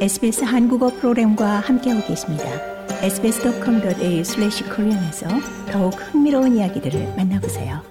[0.00, 2.44] SBS 한국어 프로그램과 함께하고 계십니다.
[3.02, 5.28] sbs.com.au/korean에서
[5.70, 7.82] 더욱 흥미로운 이야기들을 만나보세요.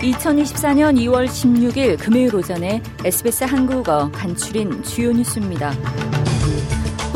[0.00, 5.74] (2024년 2월 16일) 금요일 오전에 SBS 한국어 간추린 주요 뉴스입니다.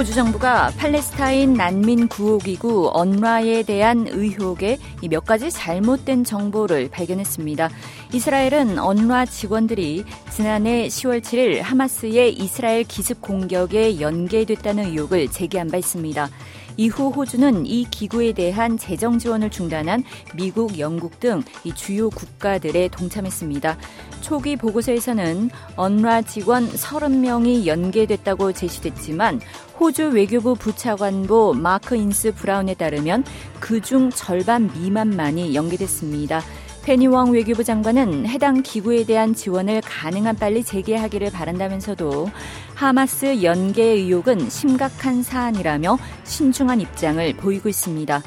[0.02, 4.76] 호주 정부가 팔레스타인 난민 구호기구 언라에 대한 의혹에
[5.08, 7.70] 몇 가지 잘못된 정보를 발견했습니다.
[8.12, 16.28] 이스라엘은 언라 직원들이 지난해 10월 7일 하마스의 이스라엘 기습 공격에 연계됐다는 의혹을 제기한 바 있습니다.
[16.76, 20.04] 이후 호주는 이 기구에 대한 재정 지원을 중단한
[20.34, 23.76] 미국, 영국 등이 주요 국가들에 동참했습니다.
[24.20, 29.40] 초기 보고서에서는 UNRWA 직원 30명이 연계됐다고 제시됐지만
[29.78, 33.24] 호주 외교부 부차관보 마크 인스 브라운에 따르면
[33.60, 36.42] 그중 절반 미만만이 연계됐습니다.
[36.84, 42.28] 페니웡 외교부 장관은 해당 기구에 대한 지원을 가능한 빨리 재개하기를 바란다면서도
[42.74, 48.22] 하마스 연계 의혹은 심각한 사안이라며 신중한 입장을 보이고 있습니다.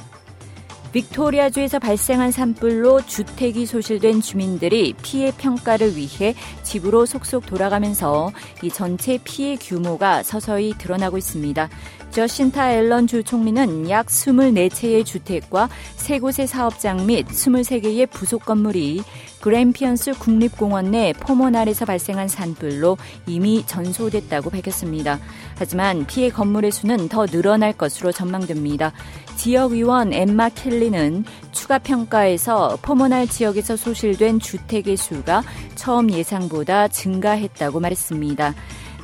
[0.95, 8.31] 빅토리아주에서 발생한 산불로 주택이 소실된 주민들이 피해 평가를 위해 집으로 속속 돌아가면서
[8.63, 11.69] 이 전체 피해 규모가 서서히 드러나고 있습니다.
[12.11, 19.03] 저신타 앨런 주 총리는 약 24채의 주택과 3곳의 사업장 및 23개의 부속 건물이
[19.41, 25.19] 그램피언스 국립공원 내 포모날에서 발생한 산불로 이미 전소됐다고 밝혔습니다.
[25.57, 28.93] 하지만 피해 건물의 수는 더 늘어날 것으로 전망됩니다.
[29.35, 35.43] 지역의원 엠마 켈리 는 추가 평가에서 포모날 지역에서 소실된 주택의 수가
[35.75, 38.53] 처음 예상보다 증가했다고 말했습니다.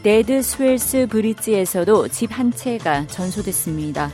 [0.03, 4.11] 대드스웰스 브릿지에서도 집 한 채가 전소됐습니다.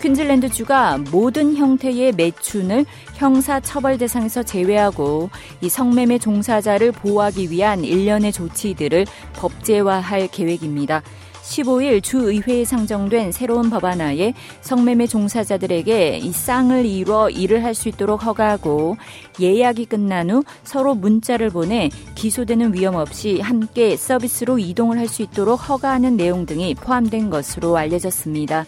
[0.00, 2.84] 퀸즐랜드 주가 모든 형태의 매춘을
[3.14, 5.30] 형사 처벌 대상에서 제외하고
[5.62, 11.02] 이 성매매 종사자를 보호하기 위한 일련의 조치들을 법제화할 계획입니다.
[11.44, 14.32] 15일 주의회에 상정된 새로운 법안하에
[14.62, 18.96] 성매매 종사자들에게 이 쌍을 이뤄 일을 할 수 있도록 허가하고
[19.40, 25.68] 예약이 끝난 후 서로 문자를 보내 기소되는 위험 없이 함께 서비스로 이동을 할 수 있도록
[25.68, 28.64] 허가하는 내용 등이 포함된 것으로 알려졌습니다.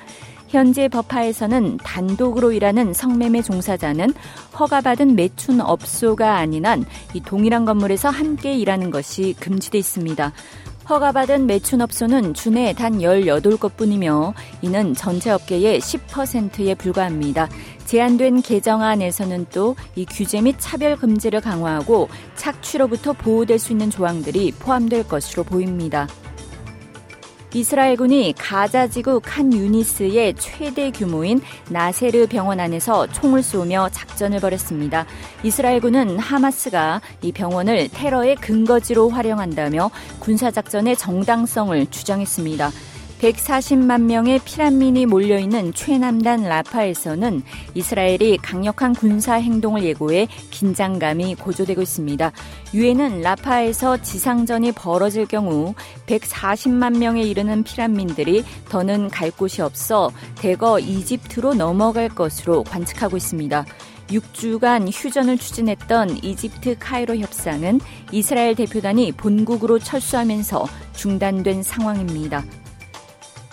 [0.48, 4.12] 현재 법하에서는 단독으로 일하는 성매매 종사자는
[4.58, 6.84] 허가받은 매춘 업소가 아닌 한
[7.14, 10.32] 이 동일한 건물에서 함께 일하는 것이 금지돼 있습니다.
[10.88, 17.48] 허가받은 매춘업소는 주내 단 18곳 뿐이며 이는 전체 업계의 10%에 불과합니다.
[17.86, 25.08] 제한된 개정안에서는 또 이 규제 및 차별 금지를 강화하고 착취로부터 보호될 수 있는 조항들이 포함될
[25.08, 26.06] 것으로 보입니다.
[27.56, 31.40] 이스라엘군이 가자 지구 칸 유니스의 최대 규모인
[31.70, 35.06] 나세르 병원 안에서 총을 쏘며 작전을 벌였습니다.
[35.42, 39.90] 이스라엘군은 하마스가 이 병원을 테러의 근거지로 활용한다며
[40.20, 42.70] 군사작전의 정당성을 주장했습니다.
[43.20, 47.42] 140만 명의 피란민이 몰려있는 최남단 라파에서는
[47.74, 52.32] 이스라엘이 강력한 군사 행동을 예고해 긴장감이 고조되고 있습니다.
[52.74, 55.74] 유엔은 라파에서 지상전이 벌어질 경우
[56.06, 63.64] 140만 명에 이르는 피란민들이 더는 갈 곳이 없어 대거 이집트로 넘어갈 것으로 관측하고 있습니다.
[64.08, 67.80] 6주간 휴전을 추진했던 이집트 카이로 협상은
[68.12, 72.44] 이스라엘 대표단이 본국으로 철수하면서 중단된 상황입니다.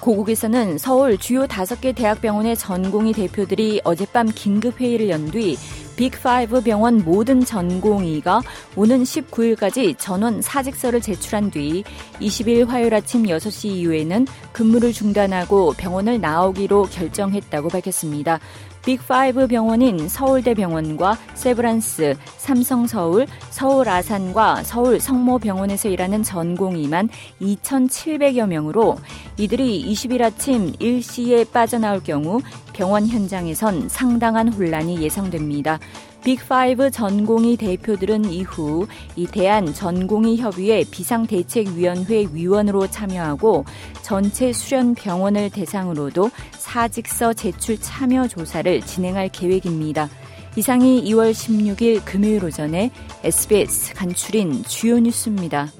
[0.04, 5.56] 고국에서는 서울 주요 다섯 개 대학병원의 전공의 대표들이 어젯밤 긴급회의를 연 뒤
[5.96, 8.42] 빅5 병원 모든 전공의가
[8.76, 11.84] 오는 19일까지 전원 사직서를 제출한 뒤
[12.20, 18.40] 20일 화요일 아침 6시 이후에는 근무를 중단하고 병원을 나오기로 결정했다고 밝혔습니다.
[18.84, 27.10] 빅5 병원인 서울대병원과 세브란스, 삼성서울, 서울 아산과 서울 성모병원에서 일하는 전공의만
[27.42, 28.98] 2,700여 명으로
[29.38, 32.42] 이들이 20일 아침 일시에 빠져나올 경우
[32.74, 35.80] 병원 현장에선 상당한 혼란이 예상됩니다.
[36.24, 43.66] 빅5 전공의 대표들은 이후 이 대한 전공의 협의회 비상대책위원회 위원으로 참여하고
[44.02, 50.10] 전체 수련 병원을 대상으로도 사직서 제출 참여 조사를 진행할 계획입니다.
[50.56, 52.92] 이상이 2월 16일 금요일 오전에
[53.24, 55.72] SBS 간추린 주요 뉴스입니다.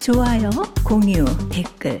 [0.00, 0.50] 좋아요,
[0.84, 2.00] 공유, 댓글